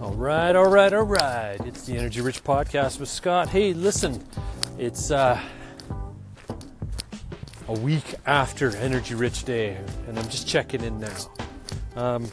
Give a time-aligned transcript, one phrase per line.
[0.00, 1.56] All right, all right, all right.
[1.64, 3.48] It's the Energy Rich Podcast with Scott.
[3.48, 4.22] Hey, listen,
[4.78, 5.40] it's uh,
[7.66, 11.16] a week after Energy Rich Day, and I'm just checking in now.
[11.96, 12.28] Um,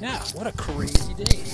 [0.00, 1.44] yeah, what a crazy day.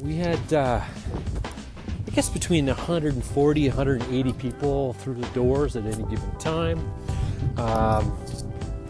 [0.00, 6.38] We had, uh, I guess, between 140 180 people through the doors at any given
[6.38, 6.90] time.
[7.58, 8.16] Um,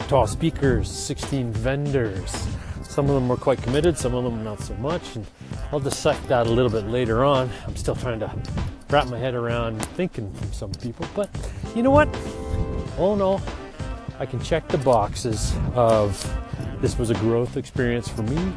[0.07, 2.47] tall speakers, 16 vendors
[2.91, 5.15] some of them were quite committed, some of them not so much.
[5.15, 5.25] And
[5.71, 7.48] I'll dissect that a little bit later on.
[7.65, 8.31] I'm still trying to
[8.91, 11.07] wrap my head around thinking from some people.
[11.15, 11.31] But
[11.77, 12.09] you know what?
[12.98, 13.41] All in all,
[14.19, 16.21] I can check the boxes of
[16.81, 18.53] this was a growth experience for me.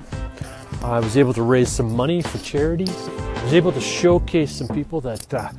[0.81, 2.87] I was able to raise some money for charity.
[2.89, 5.51] I was able to showcase some people that uh,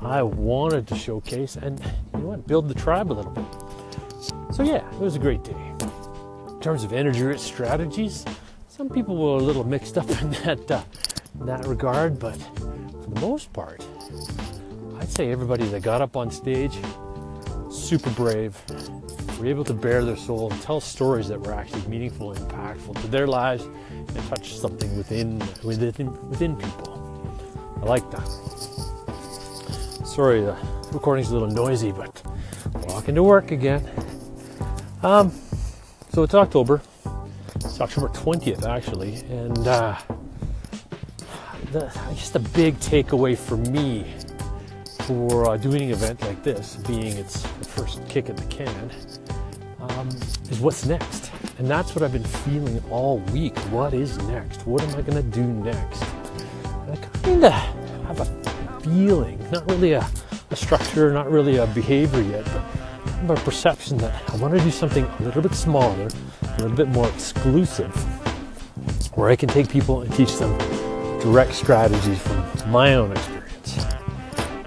[0.00, 1.78] I wanted to showcase and
[2.12, 2.46] you know what?
[2.48, 3.44] Build the tribe a little bit.
[4.52, 5.69] So yeah, it was a great day
[6.60, 8.22] in terms of energy rich strategies,
[8.68, 10.82] some people were a little mixed up in that, uh,
[11.40, 13.82] in that regard, but for the most part,
[14.98, 16.76] I'd say everybody that got up on stage,
[17.70, 18.54] super brave,
[19.38, 23.00] were able to bare their soul and tell stories that were actually meaningful and impactful
[23.00, 27.24] to their lives and touch something within within within people.
[27.80, 28.28] I like that.
[30.04, 30.58] Sorry, the
[30.92, 32.22] recording's a little noisy, but
[32.86, 33.88] walking to work again.
[35.02, 35.32] Um,
[36.10, 36.82] so it's October.
[37.56, 39.16] It's October 20th, actually.
[39.30, 39.96] And uh,
[41.72, 44.04] the, I guess the big takeaway for me
[45.06, 48.90] for uh, doing an event like this, being its first kick at the can,
[49.80, 50.08] um,
[50.50, 51.30] is what's next.
[51.58, 53.56] And that's what I've been feeling all week.
[53.70, 54.66] What is next?
[54.66, 56.02] What am I going to do next?
[56.64, 60.08] And I kind of have a feeling, not really a,
[60.50, 62.89] a structure, not really a behavior yet, but
[63.22, 66.08] my perception that I want to do something a little bit smaller,
[66.42, 67.94] a little bit more exclusive,
[69.16, 70.56] where I can take people and teach them
[71.20, 73.84] direct strategies from my own experience,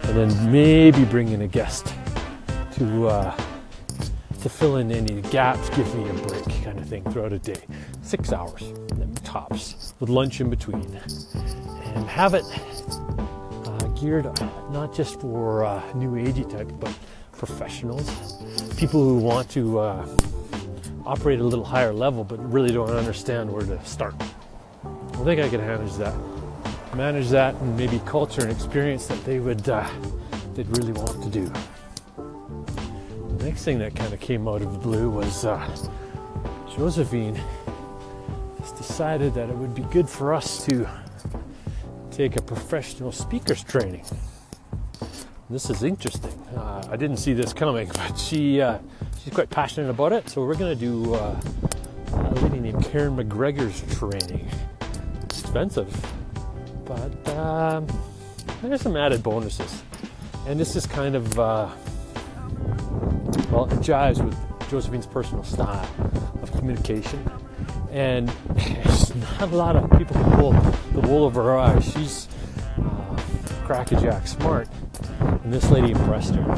[0.03, 1.93] and then maybe bring in a guest
[2.73, 3.35] to uh,
[4.41, 7.61] to fill in any gaps, give me a break, kind of thing throughout a day,
[8.01, 8.73] six hours
[9.33, 10.85] tops, with lunch in between,
[11.95, 12.45] and have it
[13.65, 14.25] uh, geared
[14.69, 16.95] not just for uh, new agey type, but
[17.45, 18.09] professionals,
[18.77, 20.07] people who want to uh,
[21.05, 24.15] operate at a little higher level but really don't understand where to start.
[24.85, 26.15] I think I can manage that.
[26.95, 29.89] Manage that and maybe culture and experience that they would uh,
[30.53, 31.51] they'd really want to do.
[33.37, 35.59] The next thing that kind of came out of the blue was uh,
[36.73, 37.35] Josephine
[38.59, 40.87] has decided that it would be good for us to
[42.09, 44.05] take a professional speakers training.
[45.53, 46.33] This is interesting.
[46.57, 48.79] Uh, I didn't see this coming, but she uh,
[49.23, 50.27] she's quite passionate about it.
[50.27, 51.39] So we're to do uh,
[52.11, 54.49] a lady named Karen McGregor's training.
[55.21, 55.95] It's expensive,
[56.85, 57.85] but um,
[58.63, 59.83] there's some added bonuses.
[60.47, 61.69] And this is kind of uh,
[63.51, 64.35] well, it jives with
[64.71, 65.87] Josephine's personal style
[66.41, 67.31] of communication.
[67.91, 68.25] And
[69.37, 70.51] not a lot of people can pull
[70.99, 71.85] the wool over her eyes.
[71.93, 72.27] She's
[72.79, 73.21] uh,
[73.65, 74.67] crackerjack smart
[75.43, 76.51] and this lady impressed her.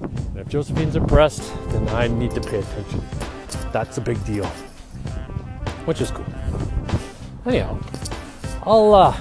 [0.00, 3.02] And if Josephine's impressed, then I need to pay attention.
[3.72, 4.46] That's a big deal,
[5.86, 6.26] which is cool.
[7.46, 7.78] Anyhow,
[8.62, 9.16] I'll uh,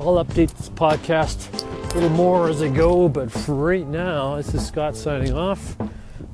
[0.00, 4.54] I'll update this podcast a little more as I go, but for right now, this
[4.54, 5.76] is Scott signing off.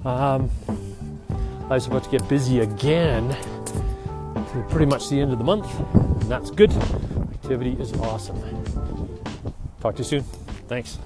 [0.05, 0.51] Um,
[1.71, 3.37] I was about to get busy again.
[4.69, 6.73] Pretty much the end of the month, and that's good.
[7.33, 8.37] Activity is awesome.
[9.81, 10.23] Talk to you soon.
[10.69, 10.99] Thanks.